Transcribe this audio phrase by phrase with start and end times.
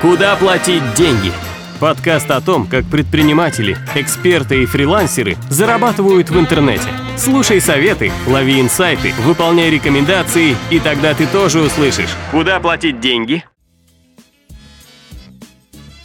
[0.00, 1.30] Куда платить деньги?
[1.78, 6.88] Подкаст о том, как предприниматели, эксперты и фрилансеры зарабатывают в интернете.
[7.18, 13.44] Слушай советы, лови инсайты, выполняй рекомендации, и тогда ты тоже услышишь, куда платить деньги.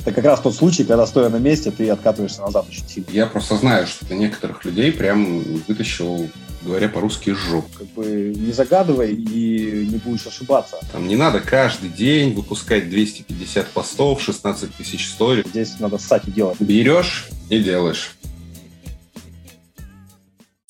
[0.05, 3.09] Это как раз тот случай, когда, стоя на месте, ты откатываешься назад очень сильно.
[3.09, 6.29] Я просто знаю, что ты некоторых людей прям вытащил
[6.61, 7.65] говоря по-русски, сжег.
[7.75, 10.77] Как бы не загадывай и не будешь ошибаться.
[10.91, 15.43] Там не надо каждый день выпускать 250 постов, 16 тысяч историй.
[15.45, 16.59] Здесь надо ссать и делать.
[16.59, 18.15] Берешь и делаешь.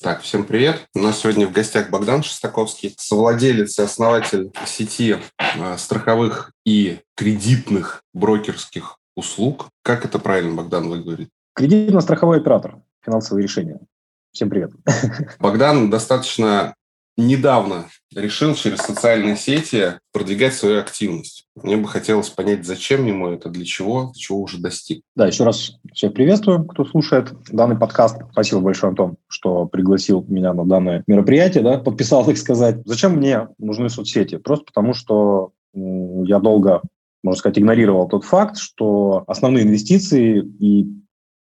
[0.00, 0.86] Так, всем привет.
[0.94, 8.02] У нас сегодня в гостях Богдан Шестаковский, совладелец и основатель сети э, страховых и кредитных
[8.14, 9.68] брокерских услуг.
[9.82, 11.30] Как это правильно, Богдан, вы говорите?
[11.54, 12.76] Кредитно-страховой оператор.
[13.04, 13.80] Финансовые решения.
[14.32, 14.70] Всем привет.
[15.40, 16.74] Богдан достаточно
[17.16, 21.46] недавно решил через социальные сети продвигать свою активность.
[21.54, 25.02] Мне бы хотелось понять, зачем ему это, для чего, чего уже достиг.
[25.14, 28.20] Да, еще раз всех приветствую, кто слушает данный подкаст.
[28.32, 32.82] Спасибо большое, Антон, что пригласил меня на данное мероприятие, да, подписал, так сказать.
[32.84, 34.36] Зачем мне нужны соцсети?
[34.36, 36.82] Просто потому, что я долго,
[37.22, 40.86] можно сказать, игнорировал тот факт, что основные инвестиции и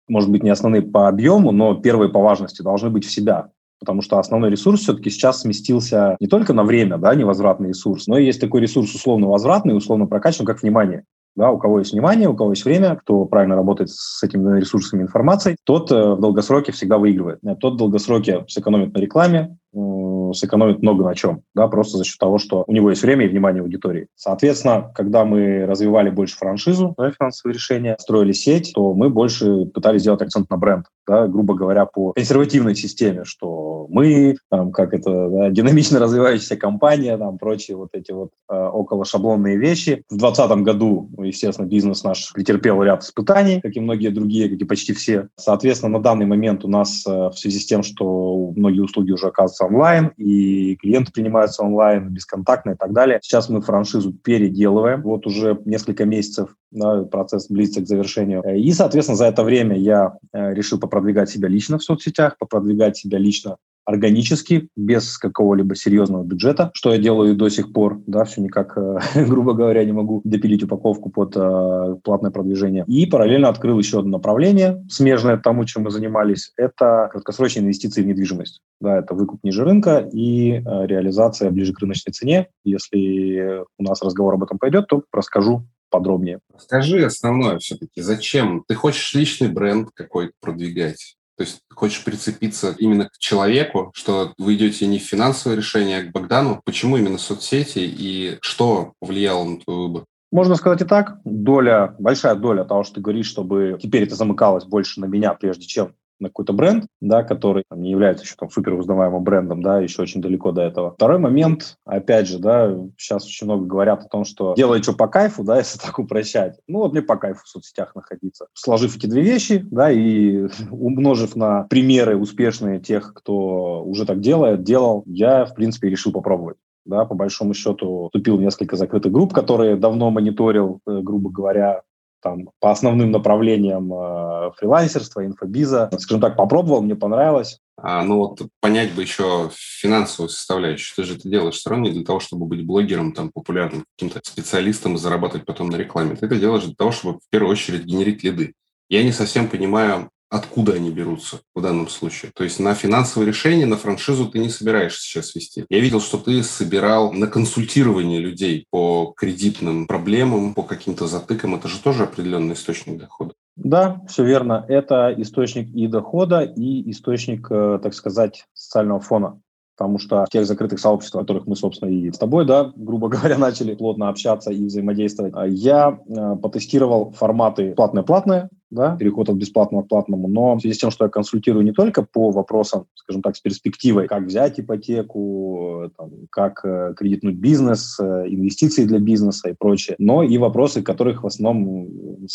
[0.09, 3.51] может быть, не основные по объему, но первые по важности должны быть в себя.
[3.81, 8.19] Потому что основной ресурс все-таки сейчас сместился не только на время, да, невозвратный ресурс, но
[8.19, 11.05] и есть такой ресурс условно возвратный, условно прокачан, как внимание.
[11.37, 15.03] Да, у кого есть внимание, у кого есть время, кто правильно работает с этими ресурсами
[15.03, 17.39] информации, тот э, в долгосроке всегда выигрывает.
[17.61, 22.39] Тот в долгосроке сэкономит на рекламе, сэкономит много на чем, да, просто за счет того,
[22.39, 24.09] что у него есть время и внимание аудитории.
[24.15, 30.03] Соответственно, когда мы развивали больше франшизу, да, финансовые решения, строили сеть, то мы больше пытались
[30.03, 35.29] сделать акцент на бренд, да, грубо говоря, по консервативной системе, что мы, там, как это,
[35.29, 40.05] да, динамично развивающаяся компания, там, прочие вот эти вот э, около шаблонные вещи.
[40.11, 44.65] В 2020 году, естественно, бизнес наш претерпел ряд испытаний, как и многие другие, как и
[44.65, 45.29] почти все.
[45.37, 49.29] Соответственно, на данный момент у нас э, в связи с тем, что многие услуги уже
[49.29, 53.19] оказываются онлайн, и клиенты принимаются онлайн, бесконтактно и так далее.
[53.23, 55.03] Сейчас мы франшизу переделываем.
[55.03, 58.43] Вот уже несколько месяцев да, процесс близится к завершению.
[58.57, 63.19] И, соответственно, за это время я э, решил попродвигать себя лично в соцсетях, попродвигать себя
[63.19, 63.57] лично
[63.89, 68.99] органически, без какого-либо серьезного бюджета, что я делаю до сих пор, да, все никак, э,
[69.27, 72.85] грубо говоря, не могу допилить упаковку под э, платное продвижение.
[72.87, 78.07] И параллельно открыл еще одно направление, смежное тому, чем мы занимались, это краткосрочные инвестиции в
[78.07, 78.61] недвижимость.
[78.79, 82.49] Да, это выкуп ниже рынка и э, реализация ближе к рыночной цене.
[82.65, 86.41] Если у нас разговор об этом пойдет, то расскажу подробнее.
[86.59, 88.65] Скажи основное все-таки, зачем?
[88.67, 91.17] Ты хочешь личный бренд какой-то продвигать?
[91.37, 96.03] То есть хочешь прицепиться именно к человеку, что вы идете не в финансовое решение, а
[96.03, 96.61] к Богдану.
[96.65, 100.05] Почему именно соцсети и что повлияло на твой выбор?
[100.31, 101.21] Можно сказать и так.
[101.25, 105.67] Доля, большая доля того, что ты говоришь, чтобы теперь это замыкалось больше на меня, прежде
[105.67, 109.81] чем на какой-то бренд, да, который там, не является еще там супер узнаваемым брендом, да,
[109.81, 110.93] еще очень далеко до этого.
[110.93, 115.09] Второй момент, опять же, да, сейчас очень много говорят о том, что делай что по
[115.09, 116.59] кайфу, да, если так упрощать.
[116.67, 118.47] Ну, вот мне по кайфу в соцсетях находиться.
[118.55, 124.63] Сложив эти две вещи, да, и умножив на примеры успешные тех, кто уже так делает,
[124.63, 126.57] делал, я, в принципе, решил попробовать
[126.89, 131.83] да, по большому счету вступил в несколько закрытых групп, которые давно мониторил, э, грубо говоря,
[132.21, 135.91] там, по основным направлениям э, фрилансерства, инфобиза.
[135.99, 137.61] Скажем так, попробовал, мне понравилось.
[137.81, 140.97] А, ну вот понять бы еще финансовую составляющую.
[140.97, 144.21] Ты же это делаешь все равно не для того, чтобы быть блогером, там, популярным каким-то
[144.25, 146.17] специалистом и зарабатывать потом на рекламе.
[146.17, 148.55] Ты это делаешь для того, чтобы в первую очередь генерить лиды.
[148.89, 152.31] Я не совсем понимаю, откуда они берутся в данном случае.
[152.35, 155.65] То есть на финансовое решение, на франшизу ты не собираешься сейчас вести.
[155.69, 161.55] Я видел, что ты собирал на консультирование людей по кредитным проблемам, по каким-то затыкам.
[161.55, 163.33] Это же тоже определенный источник дохода.
[163.57, 164.65] Да, все верно.
[164.69, 169.41] Это источник и дохода, и источник, э, так сказать, социального фона
[169.79, 173.09] потому что в тех закрытых сообществах, в которых мы, собственно, и с тобой, да, грубо
[173.09, 179.37] говоря, начали плотно общаться и взаимодействовать, а я э, потестировал форматы платное-платное, да, переход от
[179.37, 182.87] бесплатного к платному, но в связи с тем, что я консультирую не только по вопросам,
[182.95, 188.99] скажем так, с перспективой, как взять ипотеку, там, как э, кредитнуть бизнес, э, инвестиции для
[188.99, 191.89] бизнеса и прочее, но и вопросы, которых в основном,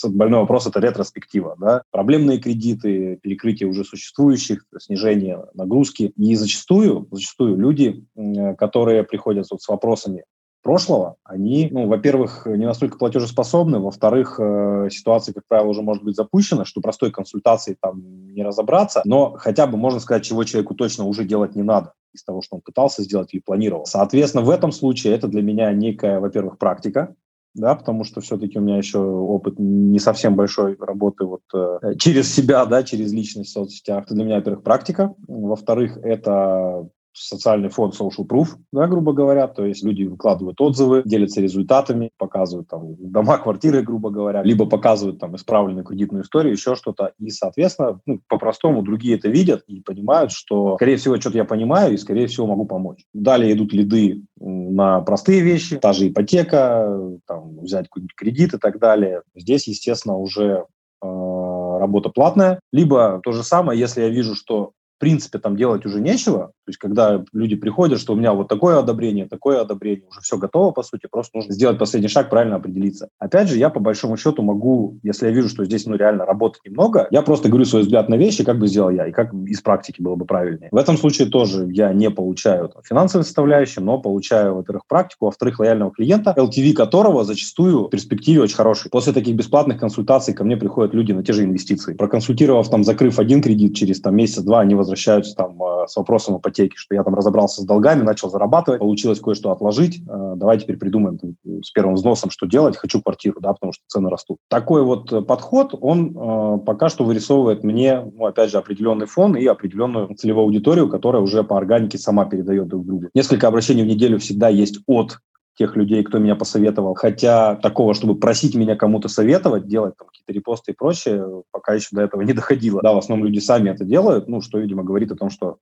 [0.10, 6.14] больной вопрос– это ретроспектива, да, проблемные кредиты, перекрытие уже существующих, снижение нагрузки.
[6.18, 10.24] И зачастую, зачастую люди, э, которые приходят вот с вопросами,
[10.64, 16.16] прошлого, они, ну, во-первых, не настолько платежеспособны, во-вторых, э, ситуация, как правило, уже может быть
[16.16, 21.06] запущена, что простой консультации там не разобраться, но хотя бы можно сказать, чего человеку точно
[21.06, 23.86] уже делать не надо из того, что он пытался сделать или планировал.
[23.86, 27.16] Соответственно, в этом случае это для меня некая, во-первых, практика,
[27.56, 32.34] да, потому что все-таки у меня еще опыт не совсем большой работы вот э, через
[32.34, 34.06] себя, да, через личность в соцсетях.
[34.06, 35.14] Это для меня, во-первых, практика.
[35.28, 41.42] Во-вторых, это социальный фонд Social Proof, да, грубо говоря, то есть люди выкладывают отзывы, делятся
[41.42, 47.14] результатами, показывают там дома, квартиры, грубо говоря, либо показывают там исправленную кредитную историю, еще что-то,
[47.20, 51.94] и, соответственно, ну, по-простому другие это видят и понимают, что, скорее всего, что-то я понимаю
[51.94, 53.06] и, скорее всего, могу помочь.
[53.14, 58.80] Далее идут лиды на простые вещи, та же ипотека, там, взять какой-нибудь кредит и так
[58.80, 59.22] далее.
[59.36, 60.66] Здесь, естественно, уже
[61.02, 66.00] э, работа платная, либо то же самое, если я вижу, что принципе там делать уже
[66.00, 66.54] нечего.
[66.66, 70.38] То есть когда люди приходят, что у меня вот такое одобрение, такое одобрение, уже все
[70.38, 73.10] готово, по сути, просто нужно сделать последний шаг, правильно определиться.
[73.20, 76.60] Опять же, я по большому счету могу, если я вижу, что здесь ну, реально работы
[76.66, 79.62] немного, я просто говорю свой взгляд на вещи, как бы сделал я, и как из
[79.62, 80.70] практики было бы правильнее.
[80.72, 85.60] В этом случае тоже я не получаю там, финансовой составляющей, но получаю, во-первых, практику, во-вторых,
[85.60, 88.90] лояльного клиента, LTV которого зачастую в перспективе очень хороший.
[88.90, 91.94] После таких бесплатных консультаций ко мне приходят люди на те же инвестиции.
[91.94, 96.76] Проконсультировав, там, закрыв один кредит, через там, месяц-два они возвращаются там э, с вопросом ипотеки,
[96.76, 101.20] что я там разобрался с долгами, начал зарабатывать, получилось кое-что отложить, э, давай теперь придумаем
[101.64, 104.38] с первым взносом, что делать, хочу квартиру, да, потому что цены растут.
[104.50, 109.46] Такой вот э, подход, он пока что вырисовывает мне, ну, опять же, определенный фон и
[109.46, 113.06] определенную целевую аудиторию, которая уже по органике сама передает друг другу.
[113.14, 115.18] Несколько обращений в неделю всегда есть от
[115.56, 116.96] тех людей, кто меня посоветовал.
[116.96, 121.90] Хотя такого, чтобы просить меня кому-то советовать, делать там какие-то репосты и прочее, пока еще
[121.92, 122.82] до этого не доходило.
[122.82, 125.58] Да, в основном люди сами это делают, ну, что, видимо, говорит о том, что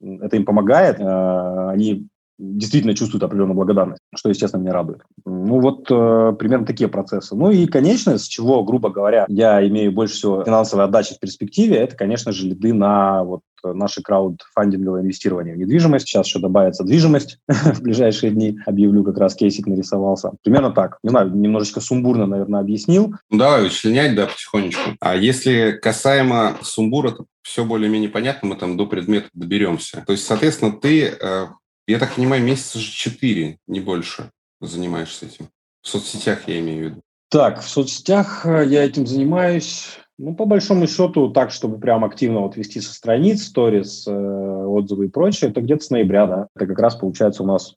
[0.00, 1.00] это им помогает.
[1.00, 2.08] Э, они
[2.40, 5.02] действительно чувствуют определенную благодарность, что, естественно, меня радует.
[5.24, 7.36] Ну, вот э, примерно такие процессы.
[7.36, 11.76] Ну и, конечно, с чего, грубо говоря, я имею больше всего финансовой отдачи в перспективе,
[11.76, 16.08] это, конечно же, лиды на вот наше краудфандинговое инвестирование в недвижимость.
[16.08, 18.58] Сейчас еще добавится движимость в ближайшие дни.
[18.66, 20.32] Объявлю, как раз кейсик нарисовался.
[20.42, 20.98] Примерно так.
[21.02, 23.14] Не знаю, немножечко сумбурно, наверное, объяснил.
[23.30, 24.90] Ну, давай вычленять, да, потихонечку.
[25.00, 30.04] А если касаемо сумбура, то все более-менее понятно, мы там до предмета доберемся.
[30.06, 31.46] То есть, соответственно, ты э,
[31.90, 35.48] я так понимаю, месяца же четыре, не больше, занимаешься этим.
[35.82, 37.00] В соцсетях я имею в виду.
[37.30, 42.40] Так, в соцсетях э, я этим занимаюсь, ну, по большому счету, так, чтобы прям активно
[42.40, 46.48] вот вести со страниц, сторис, э, отзывы и прочее, это где-то с ноября, да.
[46.54, 47.74] Это как раз получается у нас,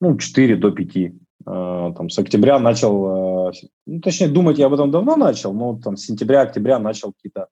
[0.00, 0.96] ну, 4 до 5.
[0.96, 1.12] Э,
[1.96, 3.52] там с октября начал, э,
[3.86, 7.48] ну, точнее, думать я об этом давно начал, но там с сентября-октября начал какие-то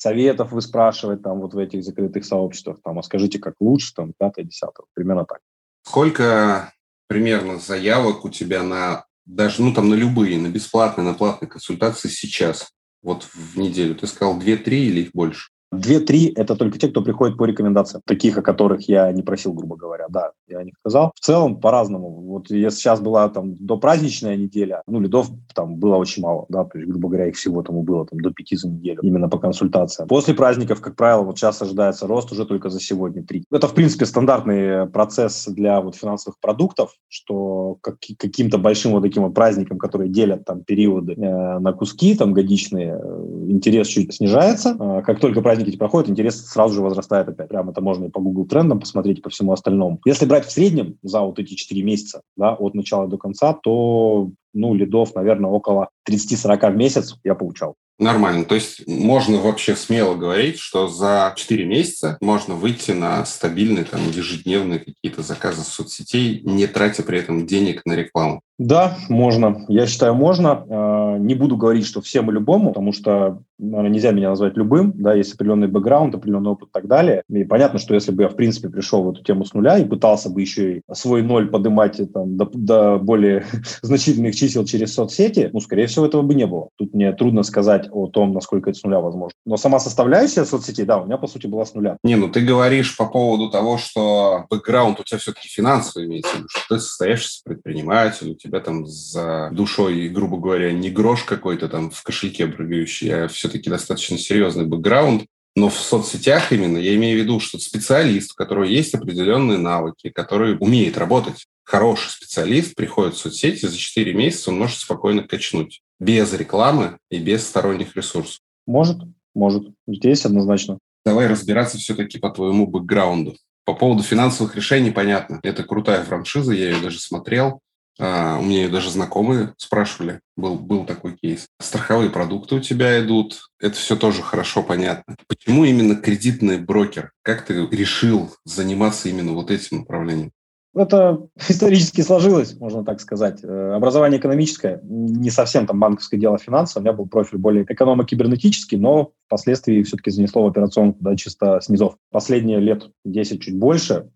[0.00, 4.12] советов вы спрашивать там вот в этих закрытых сообществах, там, а скажите, как лучше, там,
[4.18, 5.40] пятое, десятое, примерно так.
[5.82, 6.72] Сколько
[7.06, 12.08] примерно заявок у тебя на даже, ну, там, на любые, на бесплатные, на платные консультации
[12.08, 13.94] сейчас, вот в неделю?
[13.94, 15.50] Ты сказал 2-3 или их больше?
[15.72, 19.76] Две-три– это только те, кто приходит по рекомендациям, таких, о которых я не просил, грубо
[19.76, 20.06] говоря.
[20.08, 21.12] Да, я о них сказал.
[21.14, 22.08] В целом, по-разному.
[22.22, 26.64] Вот если сейчас была там до праздничная неделя, ну, лидов там было очень мало, да,
[26.64, 29.38] то есть, грубо говоря, их всего там было там до пяти за неделю, именно по
[29.38, 30.08] консультациям.
[30.08, 33.44] После праздников, как правило, вот сейчас ожидается рост уже только за сегодня три.
[33.52, 39.22] Это, в принципе, стандартный процесс для вот финансовых продуктов, что как, каким-то большим вот таким
[39.22, 44.76] вот праздником, которые делят там периоды э, на куски, там годичные, э, интерес чуть снижается.
[44.78, 47.48] Э, как только праздник праздники эти проходят, интерес сразу же возрастает опять.
[47.48, 50.00] Прямо это можно и по Google трендам посмотреть, по всему остальному.
[50.04, 54.30] Если брать в среднем за вот эти 4 месяца, да, от начала до конца, то,
[54.54, 57.74] ну, лидов, наверное, около 30-40 в месяц я получал.
[58.00, 58.46] Нормально.
[58.46, 64.00] То есть можно вообще смело говорить, что за 4 месяца можно выйти на стабильные там,
[64.10, 68.40] ежедневные какие-то заказы соцсетей, не тратя при этом денег на рекламу.
[68.58, 69.64] Да, можно.
[69.68, 70.64] Я считаю, можно.
[70.68, 74.92] А, не буду говорить, что всем и любому, потому что наверное, нельзя меня назвать любым,
[74.96, 77.22] да, есть определенный бэкграунд, определенный опыт и так далее.
[77.28, 79.84] И понятно, что если бы я, в принципе, пришел в эту тему с нуля и
[79.84, 83.44] пытался бы еще и свой ноль поднимать там, до, до более
[83.82, 86.68] значительных чисел через соцсети, ну, скорее всего, этого бы не было.
[86.76, 89.34] Тут мне трудно сказать о том, насколько это с нуля возможно.
[89.44, 91.96] Но сама составляющая соцсетей, да, у меня, по сути, была с нуля.
[92.02, 96.38] Не, ну ты говоришь по поводу того, что бэкграунд у тебя все-таки финансовый имеется в
[96.38, 101.68] виду, что ты состоявшийся предприниматель, у тебя там за душой, грубо говоря, не грош какой-то
[101.68, 105.24] там в кошельке прыгающий, а все-таки достаточно серьезный бэкграунд.
[105.56, 110.10] Но в соцсетях именно я имею в виду, что специалист, у которого есть определенные навыки,
[110.10, 115.82] который умеет работать, хороший специалист приходит в соцсети, за 4 месяца он может спокойно качнуть.
[115.98, 118.40] Без рекламы и без сторонних ресурсов.
[118.66, 118.98] Может,
[119.34, 119.64] может.
[119.86, 120.78] Здесь однозначно.
[121.04, 123.36] Давай разбираться все-таки по твоему бэкграунду.
[123.64, 125.40] По поводу финансовых решений понятно.
[125.42, 127.60] Это крутая франшиза, я ее даже смотрел.
[128.00, 131.48] А, у меня даже знакомые спрашивали, был, был такой кейс.
[131.60, 135.16] Страховые продукты у тебя идут, это все тоже хорошо понятно.
[135.28, 137.12] Почему именно кредитный брокер?
[137.22, 140.32] Как ты решил заниматься именно вот этим направлением?
[140.74, 143.40] Это исторически сложилось, можно так сказать.
[143.42, 146.82] Э, образование экономическое, не совсем там банковское дело финансовое.
[146.82, 151.96] У меня был профиль более экономо-кибернетический, но впоследствии все-таки занесло в операционку да, чисто снизов.
[152.10, 154.10] Последние лет 10 чуть больше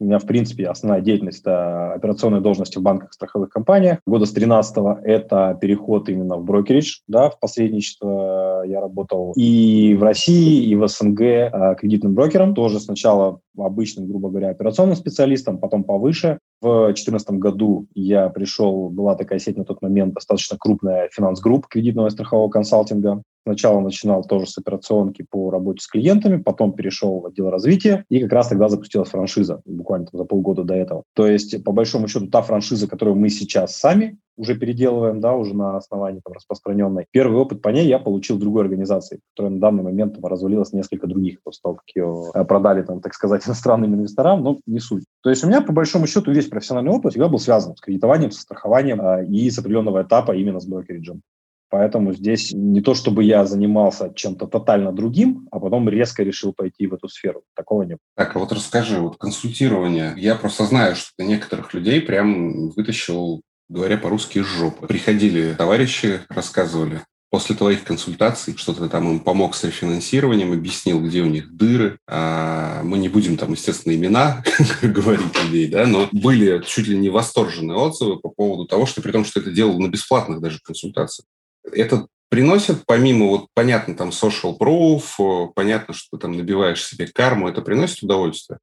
[0.00, 3.98] у меня, в принципе, основная деятельность– это операционные должности в банках, страховых компаниях.
[4.06, 10.02] Года с 13 это переход именно в brokerage, да, в посредничество я работал и в
[10.02, 12.54] России, и в СНГ а, кредитным брокером.
[12.54, 16.38] Тоже сначала обычным, грубо говоря, операционным специалистом, потом повыше.
[16.60, 22.08] В 2014 году я пришел, была такая сеть на тот момент достаточно крупная финанс-групп кредитного
[22.08, 23.22] и страхового консалтинга.
[23.48, 28.20] Сначала начинал тоже с операционки по работе с клиентами, потом перешел в отдел развития, и
[28.20, 31.04] как раз тогда запустилась франшиза, буквально за полгода до этого.
[31.14, 35.54] То есть, по большому счету, та франшиза, которую мы сейчас сами уже переделываем, да, уже
[35.54, 37.06] на основании там, распространенной.
[37.10, 40.74] Первый опыт по ней я получил в другой организации, которая на данный момент там, развалилась
[40.74, 44.78] несколько других после того, как ее э, продали, там, так сказать, иностранным инвесторам, но не
[44.78, 45.04] суть.
[45.22, 48.30] То есть у меня, по большому счету, весь профессиональный опыт всегда был связан с кредитованием,
[48.30, 51.22] со страхованием э, и с определенного этапа именно с брокериджем.
[51.70, 56.86] Поэтому здесь не то, чтобы я занимался чем-то тотально другим, а потом резко решил пойти
[56.86, 57.42] в эту сферу.
[57.54, 57.98] Такого нет.
[58.16, 60.14] Так, а вот расскажи, вот консультирование.
[60.16, 64.86] Я просто знаю, что некоторых людей прям вытащил, говоря по-русски, из жопы.
[64.86, 71.22] Приходили товарищи, рассказывали, после твоих консультаций, что ты там им помог с рефинансированием, объяснил, где
[71.22, 71.98] у них дыры.
[72.08, 74.42] А мы не будем там, естественно, имена
[74.82, 79.12] говорить людей, да, но были чуть ли не восторженные отзывы по поводу того, что при
[79.12, 81.26] том, что это делал на бесплатных даже консультациях.
[81.72, 87.48] Это приносит, помимо, вот, понятно, там, social proof, понятно, что ты там набиваешь себе карму,
[87.48, 88.58] это приносит удовольствие?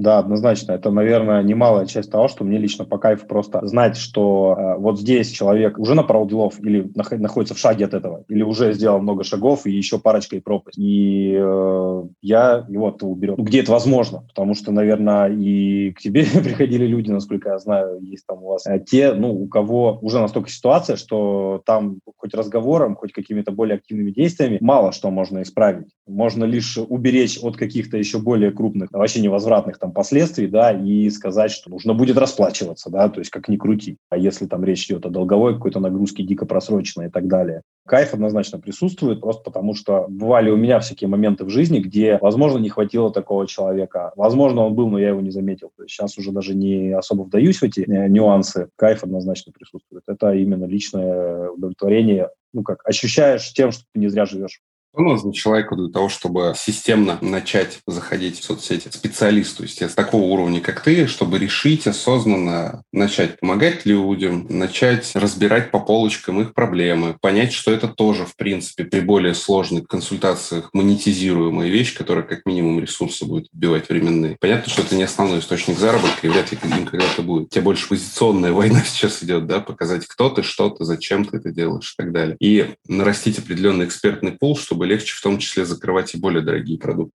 [0.00, 0.72] Да, однозначно.
[0.72, 4.98] Это, наверное, немалая часть того, что мне лично по кайфу просто знать, что э, вот
[4.98, 9.00] здесь человек уже направил делов или нах- находится в шаге от этого, или уже сделал
[9.00, 10.78] много шагов и еще парочка и пропасть.
[10.78, 13.34] И э, я его оттуда уберу.
[13.36, 14.22] Ну, где это возможно?
[14.26, 18.66] Потому что, наверное, и к тебе приходили люди, насколько я знаю, есть там у вас
[18.66, 23.76] э, те, ну, у кого уже настолько ситуация, что там хоть разговором, хоть какими-то более
[23.76, 25.88] активными действиями мало что можно исправить.
[26.06, 31.50] Можно лишь уберечь от каких-то еще более крупных, вообще невозвратных там последствий, да, и сказать,
[31.50, 33.96] что нужно будет расплачиваться, да, то есть как ни крути.
[34.08, 37.62] А если там речь идет о долговой какой-то нагрузке дико просроченной и так далее.
[37.86, 42.58] Кайф однозначно присутствует, просто потому что бывали у меня всякие моменты в жизни, где, возможно,
[42.58, 44.12] не хватило такого человека.
[44.16, 45.72] Возможно, он был, но я его не заметил.
[45.76, 48.68] То есть сейчас уже даже не особо вдаюсь в эти э, нюансы.
[48.76, 50.04] Кайф однозначно присутствует.
[50.06, 54.60] Это именно личное удовлетворение ну как, ощущаешь тем, что ты не зря живешь.
[54.92, 58.88] Что нужно человеку для того, чтобы системно начать заходить в соцсети?
[58.90, 65.78] Специалисту, с такого уровня, как ты, чтобы решить осознанно начать помогать людям, начать разбирать по
[65.78, 71.96] полочкам их проблемы, понять, что это тоже, в принципе, при более сложных консультациях монетизируемая вещь,
[71.96, 74.38] которая как минимум ресурсы будет отбивать временные.
[74.40, 77.50] Понятно, что это не основной источник заработка, и вряд ли им когда-то будет.
[77.50, 81.52] Тем больше позиционная война сейчас идет, да, показать, кто ты, что ты, зачем ты это
[81.52, 82.36] делаешь и так далее.
[82.40, 86.78] И нарастить определенный экспертный пул, чтобы чтобы легче в том числе закрывать и более дорогие
[86.78, 87.12] продукты.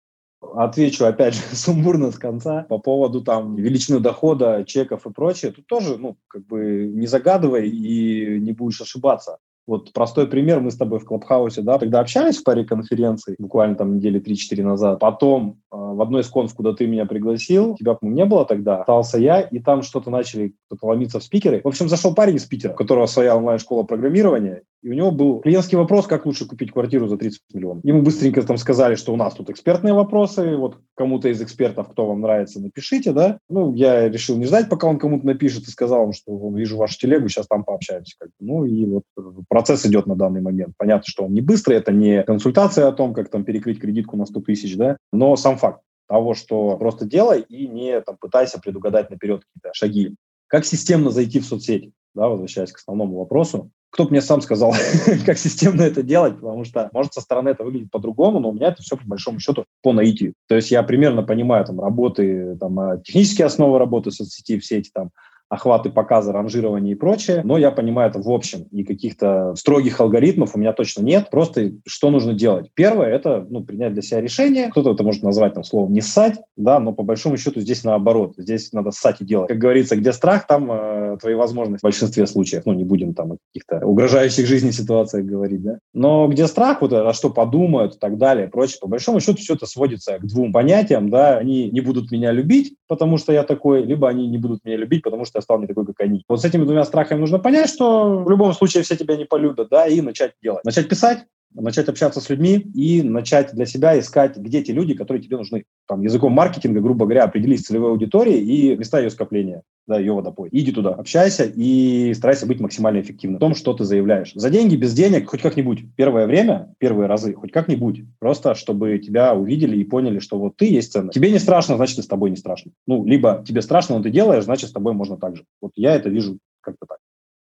[0.54, 5.50] Отвечу опять же сумбурно с конца по поводу там величины дохода, чеков и прочее.
[5.50, 9.38] Тут тоже, ну, как бы не загадывай и не будешь ошибаться.
[9.66, 13.76] Вот простой пример, мы с тобой в Клабхаусе, да, тогда общались в паре конференций, буквально
[13.76, 15.00] там недели 3-4 назад.
[15.00, 18.80] Потом э, в одной из конф, куда ты меня пригласил, тебя, по не было тогда,
[18.80, 21.62] остался я, и там что-то начали кто-то ломиться в спикеры.
[21.64, 25.40] В общем, зашел парень из Питера, у которого своя онлайн-школа программирования, и у него был
[25.40, 27.84] клиентский вопрос, как лучше купить квартиру за 30 миллионов.
[27.84, 32.06] Ему быстренько там сказали, что у нас тут экспертные вопросы, вот кому-то из экспертов, кто
[32.06, 33.38] вам нравится, напишите, да.
[33.48, 36.98] Ну, я решил не ждать, пока он кому-то напишет, и сказал вам, что вижу вашу
[36.98, 38.14] телегу, сейчас там пообщаемся.
[38.18, 38.34] Как бы.
[38.40, 39.04] Ну, и вот
[39.48, 40.74] процесс идет на данный момент.
[40.76, 44.26] Понятно, что он не быстрый, это не консультация о том, как там перекрыть кредитку на
[44.26, 49.08] 100 тысяч, да, но сам факт того, что просто делай и не там, пытайся предугадать
[49.08, 50.14] наперед какие-то шаги.
[50.46, 51.92] Как системно зайти в соцсети?
[52.14, 54.74] Да, возвращаясь к основному вопросу, кто мне сам сказал,
[55.24, 58.68] как системно это делать, потому что, может, со стороны это выглядит по-другому, но у меня
[58.68, 60.34] это все, по большому счету, по наитию.
[60.48, 64.90] То есть я примерно понимаю там работы, там, а, технические основы работы соцсети, все эти
[64.90, 65.10] там
[65.48, 70.54] охваты, показы, ранжирование и прочее, но я понимаю это в общем, и каких-то строгих алгоритмов
[70.54, 71.30] у меня точно нет.
[71.30, 72.70] Просто что нужно делать?
[72.74, 74.70] Первое– это ну, принять для себя решение.
[74.70, 78.34] Кто-то это может назвать там словом «не ссать», да, но по большому счету здесь наоборот.
[78.36, 79.48] Здесь надо ссать и делать.
[79.48, 82.62] Как говорится, где страх, там э, твои возможности в большинстве случаев.
[82.66, 85.78] Ну, не будем там о каких-то угрожающих жизни ситуациях говорить, да.
[85.92, 89.54] Но где страх, вот а что подумают и так далее, прочее, по большому счету все
[89.54, 93.82] это сводится к двум понятиям, да, они не будут меня любить, потому что я такой,
[93.84, 96.24] либо они не будут меня любить, потому что я стал не такой, как они.
[96.28, 99.68] Вот с этими двумя страхами нужно понять, что в любом случае все тебя не полюбят,
[99.70, 100.64] да, и начать делать.
[100.64, 101.24] Начать писать,
[101.54, 105.64] начать общаться с людьми и начать для себя искать, где те люди, которые тебе нужны.
[105.86, 110.48] Там, языком маркетинга, грубо говоря, определись целевой аудиторией и места ее скопления да, ее водопой.
[110.50, 114.32] Иди туда, общайся и старайся быть максимально эффективным в том, что ты заявляешь.
[114.34, 115.84] За деньги, без денег, хоть как-нибудь.
[115.96, 118.02] Первое время, первые разы, хоть как-нибудь.
[118.18, 121.14] Просто, чтобы тебя увидели и поняли, что вот ты есть ценность.
[121.14, 122.72] Тебе не страшно, значит, и с тобой не страшно.
[122.86, 125.44] Ну, либо тебе страшно, но ты делаешь, значит, с тобой можно так же.
[125.60, 126.98] Вот я это вижу как-то так.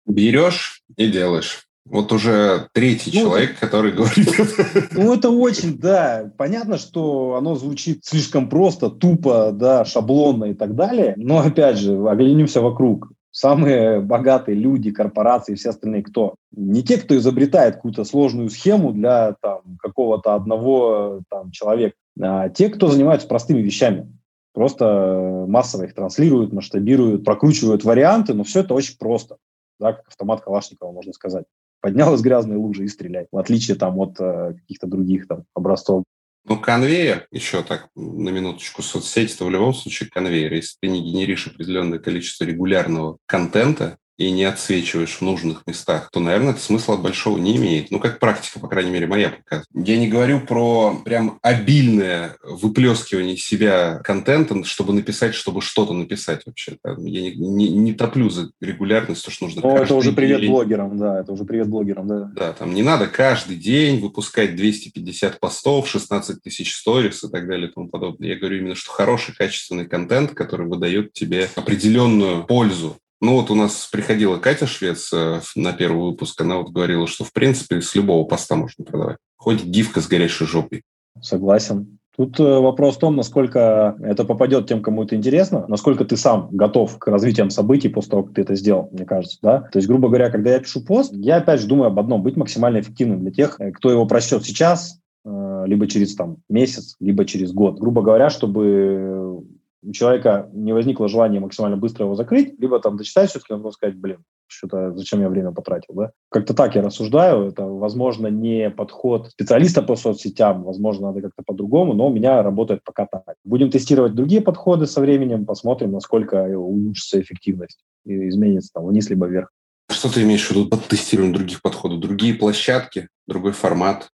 [0.07, 1.69] Берешь и делаешь.
[1.88, 4.28] Вот уже третий ну, человек, который говорит
[4.93, 6.31] Ну, это очень, да.
[6.37, 11.14] Понятно, что оно звучит слишком просто, тупо, да, шаблонно и так далее.
[11.16, 13.12] Но, опять же, оглянемся вокруг.
[13.31, 16.37] Самые богатые люди, корпорации и все остальные кто?
[16.52, 22.69] Не те, кто изобретает какую-то сложную схему для там, какого-то одного там, человека, а те,
[22.69, 24.11] кто занимаются простыми вещами.
[24.55, 29.37] Просто массово их транслируют, масштабируют, прокручивают варианты, но все это очень просто
[29.78, 31.45] да, как автомат Калашникова, можно сказать
[31.87, 36.02] поднял из грязной лужи и стреляй, в отличие там от э, каких-то других там образцов.
[36.45, 40.52] Ну, конвейер, еще так, на минуточку, соцсети, это в любом случае конвейер.
[40.52, 46.21] Если ты не генеришь определенное количество регулярного контента, и не отсвечиваешь в нужных местах, то,
[46.21, 47.91] наверное, это смысла большого не имеет.
[47.91, 49.69] Ну, как практика, по крайней мере, моя показывает.
[49.75, 56.79] Я не говорю про прям обильное выплескивание себя контента, чтобы написать, чтобы что-то написать вообще.
[56.85, 60.51] Я не, не, не топлю за регулярность, то, что нужно Ну, это уже привет день.
[60.51, 62.31] блогерам, да, это уже привет блогерам, да.
[62.35, 67.69] Да, там не надо каждый день выпускать 250 постов, 16 тысяч сторис и так далее
[67.69, 68.29] и тому подобное.
[68.31, 73.55] Я говорю именно, что хороший, качественный контент, который выдает тебе определенную пользу ну вот у
[73.55, 77.95] нас приходила Катя Швец э, на первый выпуск, она вот говорила, что в принципе с
[77.95, 79.17] любого поста можно продавать.
[79.37, 80.83] Хоть гифка с горящей жопой.
[81.23, 81.99] Согласен.
[82.17, 86.49] Тут э, вопрос в том, насколько это попадет тем, кому это интересно, насколько ты сам
[86.51, 89.61] готов к развитиям событий после того, как ты это сделал, мне кажется, да.
[89.61, 92.37] То есть, грубо говоря, когда я пишу пост, я опять же думаю об одном, быть
[92.37, 97.53] максимально эффективным для тех, э, кто его прочтет сейчас, либо через там месяц, либо через
[97.53, 97.81] год.
[97.81, 99.43] Грубо говоря, чтобы
[99.87, 103.97] у человека не возникло желания максимально быстро его закрыть, либо там дочитать все-таки, он сказать,
[103.97, 106.11] блин, что-то зачем я время потратил, да?
[106.28, 111.95] Как-то так я рассуждаю, это, возможно, не подход специалиста по соцсетям, возможно, надо как-то по-другому,
[111.95, 113.37] но у меня работает пока так.
[113.45, 119.26] Будем тестировать другие подходы со временем, посмотрим, насколько улучшится эффективность и изменится там вниз либо
[119.26, 119.50] вверх.
[119.89, 122.00] Что ты имеешь в виду под тестированием других подходов?
[122.00, 124.08] Другие площадки, другой формат?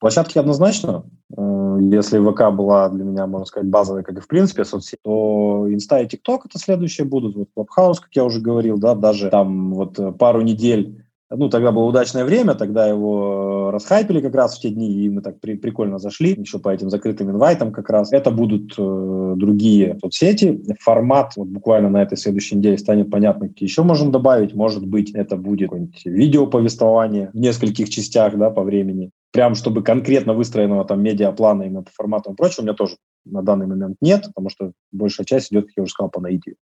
[0.00, 1.04] Площадки однозначно.
[1.36, 5.66] Э, если ВК была для меня, можно сказать, базовой, как и в принципе соцсеть, то
[5.68, 7.36] Инста и ТикТок это следующие будут.
[7.36, 11.84] Вот Clubhouse, как я уже говорил, да, даже там вот пару недель ну, тогда было
[11.84, 15.98] удачное время, тогда его расхайпили как раз в те дни, и мы так при, прикольно
[15.98, 18.12] зашли, еще по этим закрытым инвайтам как раз.
[18.12, 20.62] Это будут э, другие соцсети.
[20.80, 24.54] Формат вот буквально на этой следующей неделе станет понятно, какие еще можем добавить.
[24.54, 29.10] Может быть, это будет какое-нибудь видеоповествование в нескольких частях, да, по времени.
[29.32, 33.42] Прям, чтобы конкретно выстроенного там медиаплана именно по формату и прочему, у меня тоже на
[33.42, 36.56] данный момент нет, потому что большая часть идет, как я уже сказал, по наитию.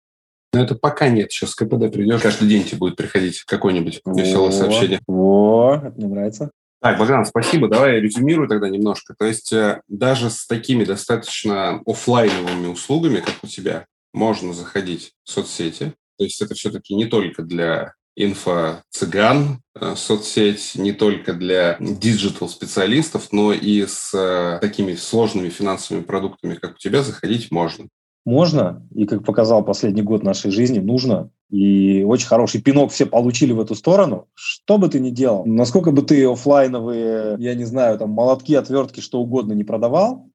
[0.54, 1.32] Но это пока нет.
[1.32, 5.00] Сейчас КПД придет, каждый день тебе будет приходить какое-нибудь веселое сообщение.
[5.06, 6.52] Во, это мне нравится.
[6.82, 7.68] Так, Богдан, спасибо.
[7.68, 9.16] Давай я резюмирую тогда немножко.
[9.18, 15.32] То есть э, даже с такими достаточно офлайновыми услугами, как у тебя, можно заходить в
[15.32, 15.94] соцсети.
[16.18, 23.30] То есть это все-таки не только для инфо-цыган э, соцсеть, не только для digital -специалистов,
[23.32, 27.88] но и с э, такими сложными финансовыми продуктами, как у тебя, заходить можно.
[28.26, 31.30] Можно, и как показал последний год нашей жизни, нужно.
[31.52, 34.28] И очень хороший пинок все получили в эту сторону.
[34.34, 39.00] Что бы ты ни делал, насколько бы ты офлайновые, я не знаю, там молотки, отвертки,
[39.00, 40.28] что угодно не продавал,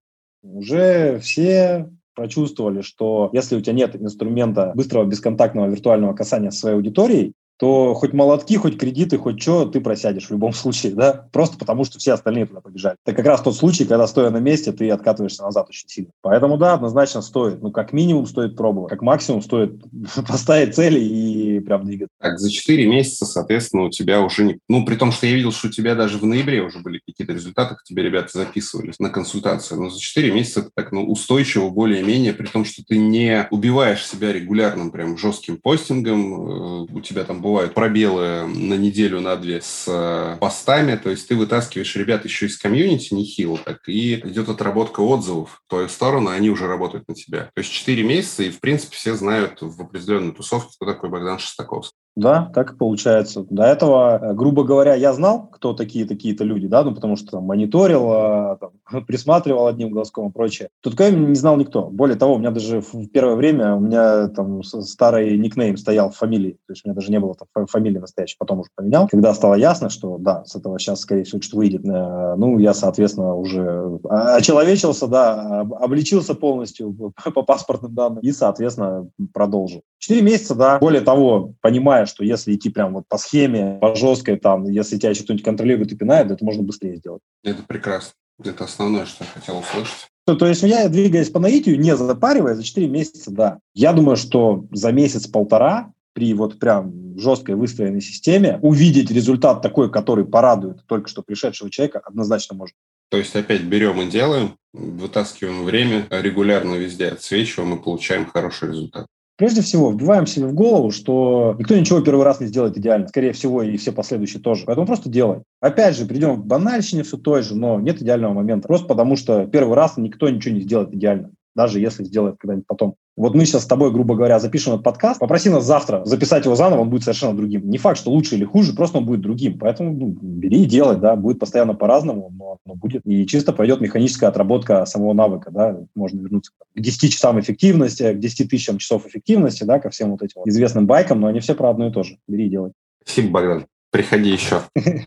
[0.42, 6.76] уже все прочувствовали, что если у тебя нет инструмента быстрого бесконтактного виртуального касания со своей
[6.76, 11.58] аудиторией, то хоть молотки, хоть кредиты, хоть что, ты просядешь в любом случае, да, просто
[11.58, 12.96] потому что все остальные туда побежали.
[13.04, 16.10] Это как раз тот случай, когда, стоя на месте, ты откатываешься назад очень сильно.
[16.22, 17.62] Поэтому, да, однозначно стоит.
[17.62, 19.74] Ну, как минимум стоит пробовать, как максимум стоит
[20.28, 22.14] поставить цели и прям двигаться.
[22.18, 24.58] Так, за 4 месяца, соответственно, у тебя уже не...
[24.68, 27.34] Ну, при том, что я видел, что у тебя даже в ноябре уже были какие-то
[27.34, 32.32] результаты, к тебе ребята записывались на консультацию, но за 4 месяца так, ну, устойчиво более-менее,
[32.32, 37.42] при том, что ты не убиваешь себя регулярным прям жестким постингом, э, у тебя там
[37.50, 42.46] бывают пробелы на неделю, на две с э, постами, то есть ты вытаскиваешь ребят еще
[42.46, 47.14] из комьюнити нехило, так и идет отработка отзывов в твою сторону, они уже работают на
[47.14, 47.50] тебя.
[47.54, 51.38] То есть 4 месяца, и в принципе все знают в определенной тусовке, кто такой Богдан
[51.38, 51.98] Шестаковский.
[52.16, 53.46] Да, так и получается.
[53.48, 57.32] До этого, э, грубо говоря, я знал, кто такие такие-то люди, да, ну потому что
[57.32, 60.70] там, мониторил, а, там, присматривал одним глазком и прочее.
[60.80, 61.86] Тут не знал никто.
[61.86, 66.16] Более того, у меня даже в первое время у меня там старый никнейм стоял в
[66.16, 69.08] фамилии, то есть у меня даже не было там фамилии настоящей, потом уже поменял.
[69.08, 72.74] Когда стало ясно, что да, с этого сейчас, скорее всего, что выйдет, э, ну, я,
[72.74, 76.92] соответственно, уже очеловечился, да, обличился полностью
[77.34, 79.82] по паспортным данным и, соответственно, продолжил.
[79.98, 80.78] Четыре месяца, да.
[80.78, 85.10] Более того, понимая, что если идти прям вот по схеме, по жесткой, там, если тебя
[85.10, 87.22] еще кто-нибудь контролирует и пинает, это можно быстрее сделать.
[87.42, 88.12] Это прекрасно.
[88.42, 90.08] Это основное, что я хотел услышать.
[90.26, 93.58] То, то есть я, двигаясь по наитию, не запаривая, за 4 месяца, да.
[93.74, 100.24] Я думаю, что за месяц-полтора при вот прям жесткой выстроенной системе увидеть результат такой, который
[100.24, 102.76] порадует только что пришедшего человека, однозначно можно.
[103.10, 109.06] То есть опять берем и делаем, вытаскиваем время, регулярно везде отсвечиваем и получаем хороший результат.
[109.40, 113.08] Прежде всего, вбиваем себе в голову, что никто ничего первый раз не сделает идеально.
[113.08, 114.64] Скорее всего, и все последующие тоже.
[114.66, 115.38] Поэтому просто делай.
[115.62, 118.68] Опять же, придем к банальщине все той же, но нет идеального момента.
[118.68, 122.94] Просто потому, что первый раз никто ничего не сделает идеально даже если сделает когда-нибудь потом.
[123.16, 126.54] Вот мы сейчас с тобой, грубо говоря, запишем этот подкаст, попроси нас завтра записать его
[126.54, 127.68] заново, он будет совершенно другим.
[127.68, 129.58] Не факт, что лучше или хуже, просто он будет другим.
[129.58, 133.02] Поэтому ну, бери и делай, да, будет постоянно по-разному, но, но будет.
[133.04, 138.18] И чисто пойдет механическая отработка самого навыка, да, можно вернуться к 10 часам эффективности, к
[138.18, 141.54] 10 тысячам часов эффективности, да, ко всем вот этим вот известным байкам, но они все
[141.54, 142.16] про одно и то же.
[142.26, 142.72] Бери и делай.
[143.04, 143.66] Спасибо, Богдан.
[143.90, 144.62] Приходи еще.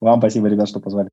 [0.00, 1.10] Вам спасибо, ребят, что позвали.